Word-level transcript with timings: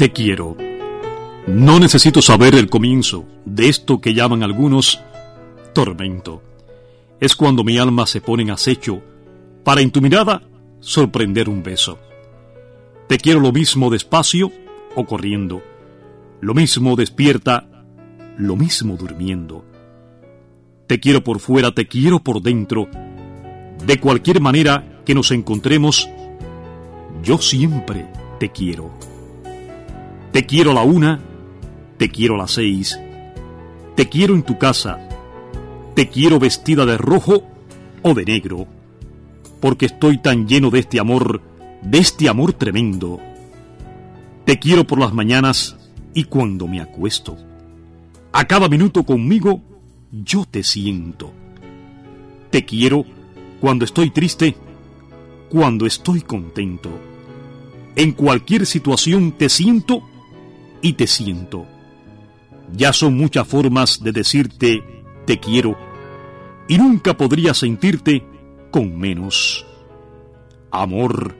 Te 0.00 0.12
quiero. 0.12 0.56
No 1.46 1.78
necesito 1.78 2.22
saber 2.22 2.54
el 2.54 2.70
comienzo 2.70 3.26
de 3.44 3.68
esto 3.68 4.00
que 4.00 4.14
llaman 4.14 4.42
algunos 4.42 4.98
tormento. 5.74 6.42
Es 7.20 7.36
cuando 7.36 7.64
mi 7.64 7.76
alma 7.76 8.06
se 8.06 8.22
pone 8.22 8.44
en 8.44 8.50
acecho 8.50 9.02
para 9.62 9.82
en 9.82 9.90
tu 9.90 10.00
mirada 10.00 10.40
sorprender 10.80 11.50
un 11.50 11.62
beso. 11.62 11.98
Te 13.08 13.18
quiero 13.18 13.40
lo 13.40 13.52
mismo 13.52 13.90
despacio 13.90 14.50
o 14.96 15.04
corriendo, 15.04 15.62
lo 16.40 16.54
mismo 16.54 16.96
despierta, 16.96 17.68
lo 18.38 18.56
mismo 18.56 18.96
durmiendo. 18.96 19.66
Te 20.86 20.98
quiero 20.98 21.22
por 21.22 21.40
fuera, 21.40 21.72
te 21.74 21.86
quiero 21.88 22.20
por 22.20 22.40
dentro. 22.40 22.88
De 23.84 24.00
cualquier 24.00 24.40
manera 24.40 25.02
que 25.04 25.14
nos 25.14 25.30
encontremos, 25.30 26.08
yo 27.22 27.36
siempre 27.36 28.10
te 28.38 28.50
quiero. 28.50 29.09
Te 30.32 30.46
quiero 30.46 30.72
la 30.72 30.82
una, 30.82 31.20
te 31.96 32.08
quiero 32.08 32.36
las 32.36 32.52
seis, 32.52 32.98
te 33.96 34.08
quiero 34.08 34.34
en 34.34 34.44
tu 34.44 34.58
casa, 34.58 34.98
te 35.94 36.08
quiero 36.08 36.38
vestida 36.38 36.86
de 36.86 36.96
rojo 36.96 37.42
o 38.02 38.14
de 38.14 38.24
negro, 38.24 38.68
porque 39.60 39.86
estoy 39.86 40.18
tan 40.18 40.46
lleno 40.46 40.70
de 40.70 40.78
este 40.78 41.00
amor, 41.00 41.42
de 41.82 41.98
este 41.98 42.28
amor 42.28 42.52
tremendo. 42.52 43.18
Te 44.44 44.60
quiero 44.60 44.86
por 44.86 45.00
las 45.00 45.12
mañanas 45.12 45.76
y 46.14 46.24
cuando 46.24 46.68
me 46.68 46.80
acuesto. 46.80 47.36
A 48.32 48.44
cada 48.46 48.68
minuto 48.68 49.02
conmigo 49.02 49.60
yo 50.12 50.44
te 50.48 50.62
siento. 50.62 51.32
Te 52.50 52.64
quiero 52.64 53.04
cuando 53.60 53.84
estoy 53.84 54.10
triste, 54.10 54.54
cuando 55.50 55.86
estoy 55.86 56.20
contento. 56.20 56.90
En 57.96 58.12
cualquier 58.12 58.64
situación 58.64 59.32
te 59.32 59.48
siento 59.48 60.04
y 60.82 60.94
te 60.94 61.06
siento. 61.06 61.66
Ya 62.72 62.92
son 62.92 63.16
muchas 63.16 63.46
formas 63.46 64.02
de 64.02 64.12
decirte 64.12 64.82
te 65.26 65.38
quiero 65.38 65.76
y 66.68 66.78
nunca 66.78 67.16
podría 67.16 67.52
sentirte 67.54 68.24
con 68.70 68.96
menos. 68.96 69.66
Amor, 70.70 71.36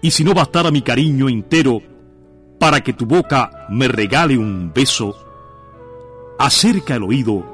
y 0.00 0.10
si 0.10 0.24
no 0.24 0.32
bastara 0.34 0.70
mi 0.70 0.82
cariño 0.82 1.28
entero 1.28 1.82
para 2.58 2.80
que 2.80 2.92
tu 2.92 3.06
boca 3.06 3.66
me 3.68 3.88
regale 3.88 4.38
un 4.38 4.72
beso, 4.74 5.14
acerca 6.38 6.96
el 6.96 7.02
oído 7.02 7.44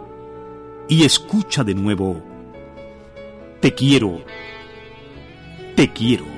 y 0.88 1.04
escucha 1.04 1.64
de 1.64 1.74
nuevo. 1.74 2.22
Te 3.60 3.74
quiero, 3.74 4.22
te 5.74 5.92
quiero. 5.92 6.37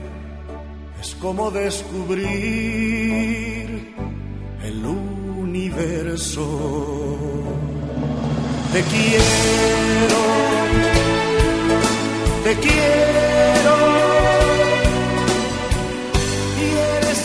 es 1.01 1.15
como 1.15 1.49
descubrir 1.49 2.21
el 4.63 4.85
universo. 4.85 6.47
Te 8.71 8.81
quiero, 8.83 10.21
te 12.43 12.53
quiero. 12.65 13.75
Y 16.61 16.63
eres 16.97 17.21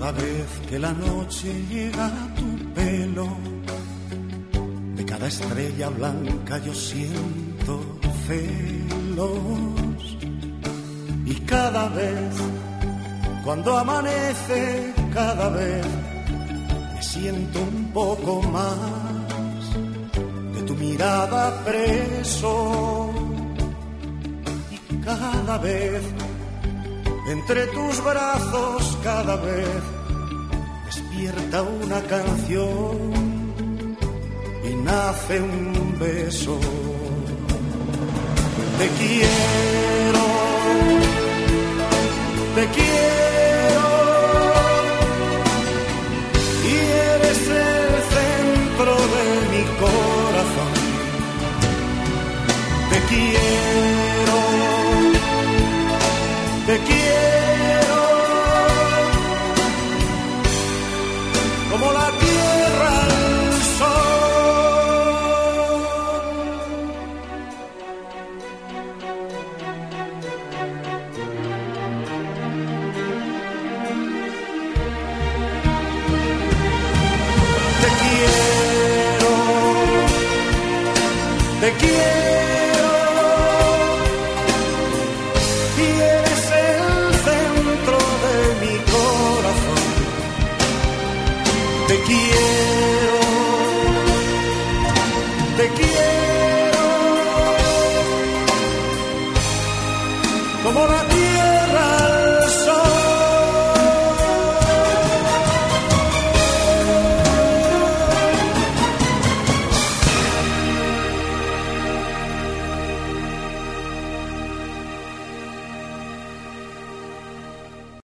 Cada 0.00 0.12
vez 0.12 0.48
que 0.66 0.78
la 0.78 0.92
noche 0.92 1.52
llega 1.68 2.06
a 2.06 2.34
tu 2.34 2.72
pelo, 2.72 3.28
cada 5.06 5.26
estrella 5.26 5.90
blanca 5.90 6.56
yo 6.56 6.74
siento 6.74 7.98
celos. 8.26 10.16
Y 11.26 11.34
cada 11.40 11.90
vez 11.90 12.32
cuando 13.44 13.76
amanece 13.76 14.94
cada 15.12 15.50
vez 15.50 15.86
me 16.94 17.02
siento 17.02 17.60
un 17.60 17.90
poco 17.92 18.40
más 18.44 18.78
de 20.54 20.62
tu 20.62 20.74
mirada 20.76 21.62
preso. 21.62 23.12
Y 24.70 24.96
cada 25.04 25.58
vez 25.58 26.02
entre 27.30 27.66
tus 27.68 28.02
brazos 28.02 28.98
cada 29.04 29.36
vez 29.36 29.99
despierta 31.20 31.62
una 31.62 32.00
canción 32.02 32.96
y 34.64 34.74
nace 34.84 35.40
un 35.40 35.98
beso. 35.98 36.58
Te 38.78 38.88
quiero, 38.98 40.24
te 42.54 42.64
quiero 42.76 43.86
y 46.64 46.74
eres 47.14 47.42
el 47.48 47.92
centro 48.16 48.92
de 49.14 49.24
mi 49.52 49.64
corazón. 49.78 50.72
Te 52.90 52.98
quiero. 53.08 53.69
y 85.80 86.00
eres 86.00 86.44
el 86.66 86.82
mi 88.62 88.74
corazón. 88.94 89.82
Te 91.88 91.96
quiero, 92.08 93.18
te 95.56 95.66
quiero. 95.78 96.00